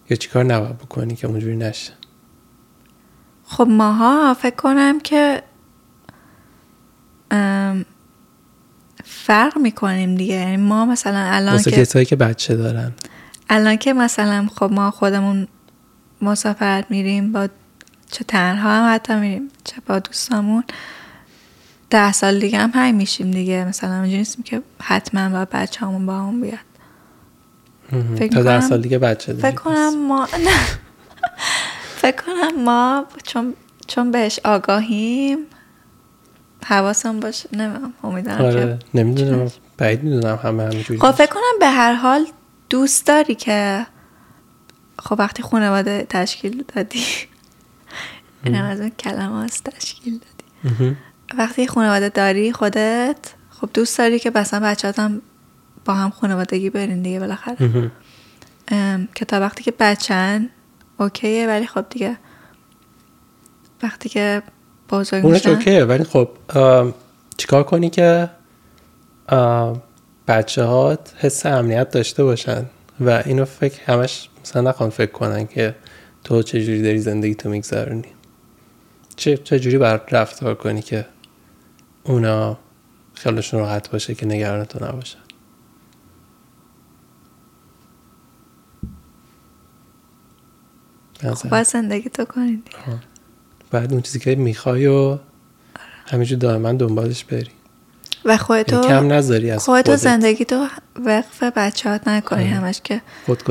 یا 0.10 0.18
چیکار 0.18 0.44
نباید 0.44 0.78
بکنی 0.78 1.16
که 1.16 1.28
اونجوری 1.28 1.56
نشه؟ 1.56 1.92
خب 3.46 3.68
ماها 3.70 4.34
فکر 4.34 4.56
کنم 4.56 5.00
که 5.00 5.44
فرق 9.04 9.58
می‌کنیم 9.58 10.16
دیگه. 10.16 10.34
یعنی 10.36 10.58
ما 10.58 10.86
مثلا 10.86 11.20
الان 11.20 11.62
که 11.62 11.72
کسایی 11.72 12.06
که 12.06 12.16
بچه 12.16 12.56
دارن. 12.56 12.92
الان 13.50 13.78
که 13.78 13.94
مثلا 13.94 14.48
خب 14.56 14.72
ما 14.72 14.92
خودمون 14.92 15.48
مسافرت 16.22 16.86
میریم 16.90 17.32
با 17.32 17.48
چه 18.12 18.24
تنها 18.24 18.70
هم 18.70 18.96
حتی 18.96 19.16
میریم 19.16 19.48
چه 19.64 19.76
با 19.86 20.00
دوستامون 20.00 20.64
ده 21.90 22.12
سال 22.12 22.40
دیگه 22.40 22.58
هم 22.58 22.72
همین 22.74 22.96
میشیم 22.96 23.32
دیگه. 23.32 23.66
مثلا 23.66 23.96
اونجوری 23.96 24.18
نیستیم 24.18 24.44
که 24.44 24.62
حتما 24.82 25.30
با 25.30 25.48
بچه 25.52 25.86
همون 25.86 26.06
با 26.06 26.20
همون 26.20 26.42
بیاد. 26.42 26.60
فکر 28.18 28.34
تا 28.34 28.44
ده 28.44 28.62
سال 28.62 28.82
دیگه 28.82 29.00
بچه 29.00 29.34
داری 29.34 29.42
فکر 29.42 29.62
کنم 29.62 30.08
ما 30.08 30.28
نه. 30.46 30.83
فکر 32.04 32.22
کنم 32.26 32.64
ما 32.64 33.06
چون 33.24 33.54
چون 33.88 34.12
بهش 34.12 34.40
آگاهیم 34.44 35.38
حواسم 36.66 37.20
باشه. 37.20 37.50
نمیم 37.54 37.94
امیدوارم 38.04 38.38
که 38.38 38.44
آره 38.44 38.80
نمی‌دونم. 38.94 39.52
بعید 39.78 40.04
می‌دونم 40.04 40.40
همه 40.44 40.64
همینجوری 40.64 41.00
خب 41.00 41.12
فکر 41.12 41.34
کنم 41.34 41.60
به 41.60 41.68
هر 41.68 41.94
حال 41.94 42.28
دوست 42.70 43.08
داری 43.08 43.36
که 43.36 43.86
خب 45.00 45.16
وقتی 45.20 45.44
خانواده 45.44 46.06
تشکیل 46.10 46.64
دادی. 46.76 47.04
این 48.44 48.56
از 48.56 48.80
اون 48.80 48.90
کلمه 48.90 49.44
هست 49.44 49.64
تشکیل 49.64 50.20
دادی. 50.20 50.98
وقتی 51.38 51.68
خانواده 51.68 52.10
داری 52.10 52.52
خودت 52.52 53.34
خب 53.50 53.70
دوست 53.74 53.98
داری 53.98 54.20
که 54.20 54.32
مثلا 54.36 54.60
بچه‌هات 54.60 55.00
هم 55.00 55.22
با 55.86 55.94
هم 55.94 56.10
خانوادگی 56.10 56.70
برین 56.70 57.02
دیگه 57.02 57.20
بالاخره. 57.20 57.92
که 59.16 59.26
تا 59.26 59.40
وقتی 59.40 59.64
که 59.64 59.74
بچن 59.80 60.50
اوکیه 61.04 61.48
ولی 61.48 61.68
خب 61.68 61.86
دیگه 61.90 62.18
وقتی 63.84 64.10
که 64.10 64.44
بزرگ 64.90 65.26
میشن 65.26 65.50
اوکیه 65.50 65.84
ولی 65.84 66.04
خب 66.04 66.30
چیکار 67.38 67.64
کنی 67.64 67.90
که 67.90 68.30
بچه 70.28 70.64
هات 70.64 71.14
حس 71.18 71.46
امنیت 71.46 71.90
داشته 71.90 72.24
باشن؟ 72.24 72.66
و 73.00 73.24
اینو 73.26 73.46
فکر 73.46 73.82
همش 73.92 74.30
مثلا 74.42 74.70
نخوان 74.70 74.90
فکر 74.90 75.12
کنن 75.12 75.48
که 75.48 75.76
تو 76.24 76.44
چجوری 76.44 76.82
داری 76.82 77.00
زندگی 77.00 77.36
تو 77.36 77.50
میگذرونی. 77.50 78.06
چه 79.16 79.38
چجوری 79.38 79.78
بر 79.78 80.02
رفتار 80.12 80.56
کنی 80.56 80.82
که 80.82 81.06
اونا 82.04 82.58
خیالشون 83.14 83.60
راحت 83.60 83.92
باشه 83.92 84.16
که 84.16 84.26
نگران 84.26 84.66
تو 84.66 84.86
نباشن 84.86 85.20
به 91.13 91.13
نظر 91.13 91.13
خب 91.24 91.50
باید 91.50 91.68
زندگی 91.68 92.10
تو 92.10 92.26
کنید 92.26 92.68
بعد 93.72 93.94
اون 93.94 94.02
چیزی 94.02 94.20
که 94.20 94.36
می‌خوای 94.36 94.88
و 94.88 95.18
همینجور 96.08 96.40
دائما 96.40 96.74
دنبالش 96.74 97.24
بری. 97.24 97.50
و 98.26 98.30
یعنی 98.30 98.38
خودتو 98.38 98.82
کم 98.82 99.14
نذاری 99.14 99.52
از 99.52 99.66
خودتو 99.66 99.92
خودت. 99.92 100.02
زندگی 100.02 100.46
تو 100.46 100.68
وقف 100.96 101.44
بچهات 101.44 102.08
نکنی 102.08 102.44
آره. 102.44 102.54
همش 102.54 102.82
که 102.84 103.02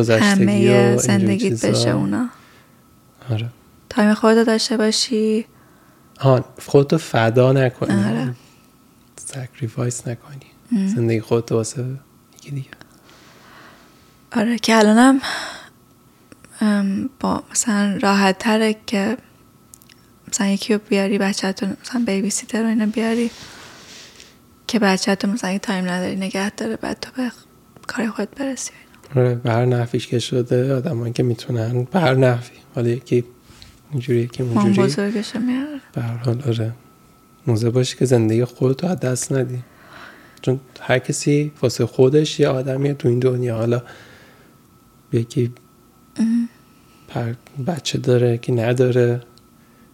همه 0.08 0.96
زندگیت. 0.96 1.66
بشه 1.66 1.90
اونا. 1.90 2.28
آره. 3.30 3.48
تایم 3.88 4.14
خودتو 4.14 4.44
داشته 4.44 4.76
باشی. 4.76 5.46
آه 6.20 6.44
خودتو 6.66 6.98
فدا 6.98 7.52
نکنی. 7.52 8.04
آره. 8.04 8.35
sacrifice 9.16 10.08
نکنی. 10.08 10.87
زندگی 10.87 11.20
خودتو 11.20 11.54
واسه 11.54 11.85
یکی 12.37 12.50
دیگه. 12.50 12.68
آره 14.37 14.58
که 14.58 14.76
الانم 14.76 15.20
با 17.20 17.42
مثلا 17.51 17.98
راحت 18.03 18.38
تره 18.38 18.77
که 18.87 19.16
مثلا 20.29 20.46
یکی 20.46 20.75
رو 20.75 20.81
بیاری 20.88 21.18
بچهتون 21.18 21.77
مثلا 21.83 22.03
بیبی 22.07 22.31
سیتر 22.31 22.62
رو 22.62 22.68
اینا 22.68 22.87
بیاری 22.87 23.31
که 24.66 24.79
بچهتون 24.79 25.31
مثلا 25.31 25.59
تایم 25.59 25.85
نداری 25.85 26.16
نگه 26.16 26.51
داره 26.51 26.77
بعد 26.77 27.01
تو 27.01 27.11
به 27.16 27.33
کار 27.87 28.09
خود 28.09 28.31
برسی. 28.31 28.70
آره 29.16 29.35
به 29.35 29.51
هر 29.51 29.64
نحویش 29.64 30.07
که 30.07 30.18
شده 30.18 30.75
آدمایی 30.75 31.12
که 31.12 31.22
می‌تونن 31.22 31.85
به 31.85 32.01
هر 32.01 32.14
نحوی 32.14 32.57
حالا 32.75 32.88
یکی 32.88 33.25
اینجوری 33.90 34.18
یکی 34.20 34.42
اونجوری 34.42 34.88
بزرگشو 34.88 35.38
میاره. 35.38 35.81
به 35.92 36.03
هر 36.03 36.16
حال 36.16 36.42
آره. 36.46 36.72
موزه 37.46 37.70
باشی 37.70 37.96
که 37.96 38.05
زندگی 38.05 38.44
خودتو 38.44 38.87
از 38.87 39.01
دست 39.01 39.33
ندی. 39.33 39.62
چون 40.42 40.61
هر 40.81 40.98
کسی 40.98 41.53
واسه 41.62 41.87
خودش 41.87 42.40
یه 42.40 42.48
آدمیه 42.48 42.94
تو 42.94 43.09
این 43.09 43.18
دنیا. 43.18 43.57
حالا 43.57 43.83
یکی 45.12 45.53
بچه 47.66 47.98
داره 47.98 48.35
یکی 48.35 48.53
نداره 48.53 49.20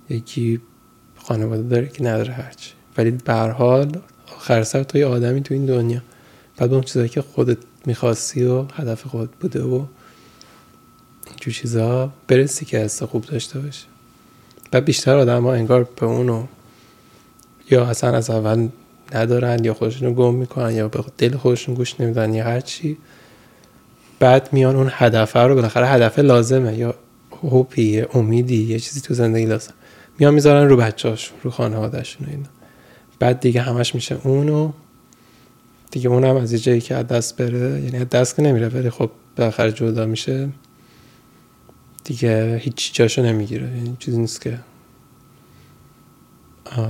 یکی 0.08 0.60
خانواده 1.16 1.62
داره 1.62 1.88
که 1.88 2.04
نداره 2.04 2.32
هرچی. 2.32 2.72
ولی 2.96 3.10
به 3.10 3.32
حال 3.32 4.00
آخر 4.36 4.62
سر 4.62 4.82
تو 4.82 5.08
آدمی 5.08 5.42
تو 5.42 5.54
این 5.54 5.66
دنیا. 5.66 6.02
بعد 6.56 6.72
اون 6.72 6.82
چیزایی 6.82 7.08
که 7.08 7.22
خودت 7.22 7.58
می‌خواستی 7.86 8.44
و 8.44 8.62
هدف 8.62 9.06
خود 9.06 9.30
بوده 9.30 9.62
و 9.62 9.84
اینجور 11.26 11.54
چیزا 11.54 12.12
برسی 12.28 12.64
که 12.64 12.78
حس 12.78 13.02
خوب 13.02 13.24
داشته 13.24 13.60
باشی. 13.60 13.86
و 14.72 14.80
بیشتر 14.80 15.16
آدم 15.16 15.42
ها 15.42 15.54
انگار 15.54 15.84
به 15.84 16.06
اونو 16.06 16.46
یا 17.70 17.86
اصلا 17.86 18.16
از 18.16 18.30
اول 18.30 18.68
ندارن 19.14 19.64
یا 19.64 19.74
خودشون 19.74 20.08
رو 20.08 20.14
گم 20.14 20.34
می‌کنن 20.34 20.74
یا 20.74 20.88
به 20.88 21.04
دل 21.18 21.36
خودشون 21.36 21.74
گوش 21.74 22.00
نمیدن 22.00 22.34
یا 22.34 22.44
هرچی. 22.44 22.98
بعد 24.18 24.48
میان 24.52 24.76
اون 24.76 24.88
هدفه 24.92 25.40
رو 25.40 25.54
بالاخره 25.54 25.88
هدف 25.88 26.18
لازمه. 26.18 26.78
یا 26.78 26.94
هوپی 27.42 28.04
امیدی 28.14 28.64
یه 28.64 28.78
چیزی 28.78 29.00
تو 29.00 29.14
زندگی 29.14 29.46
لازم. 29.46 29.74
میان 30.18 30.34
می‌ذارن 30.34 30.68
رو 30.68 30.76
بچه‌هاشون 30.76 31.38
رو 31.42 31.50
خانواده‌شون 31.50 32.26
و 32.26 32.30
اینا. 32.30 32.48
بعد 33.18 33.40
دیگه 33.40 33.60
همش 33.60 33.94
میشه 33.94 34.18
اونو. 34.24 34.72
دیگه 35.90 36.08
اونم 36.08 36.36
از 36.36 36.52
یه 36.52 36.58
جایی 36.58 36.80
که 36.80 36.94
از 36.94 37.06
دست 37.06 37.36
بره 37.36 37.80
یعنی 37.80 37.96
از 37.96 38.08
دست 38.08 38.36
که 38.36 38.42
نمیره 38.42 38.68
ولی 38.68 38.90
خب 38.90 39.10
بالاخره 39.36 39.72
جدا 39.72 40.06
میشه. 40.06 40.48
دیگه 42.04 42.56
هیچ 42.56 42.94
جاشو 42.94 43.22
نمی‌گیره. 43.22 43.66
یعنی 43.66 43.96
چیزی 43.98 44.18
نیست 44.18 44.40
که 44.40 44.58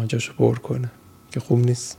جاشو 0.06 0.32
پر 0.32 0.58
کنه. 0.58 0.90
که 1.30 1.40
خوب 1.40 1.66
نیست. 1.66 1.96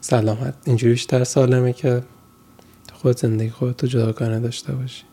سلامت. 0.00 0.54
اینجوری 0.64 0.92
بیشتر 0.92 1.24
سالمه 1.24 1.72
که 1.72 2.02
خود 3.00 3.16
زندگی 3.16 3.50
خودتو 3.50 3.86
جداگانه 3.86 4.40
داشته 4.40 4.72
باشی. 4.72 5.04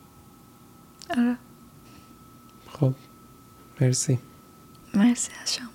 آره. 1.10 1.38
خب 2.72 2.94
مرسی. 3.82 4.20
مرسی 4.94 5.32
از 5.42 5.56
شما. 5.56 5.68